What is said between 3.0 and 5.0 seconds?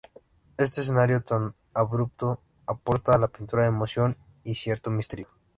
a la pintura emoción y cierto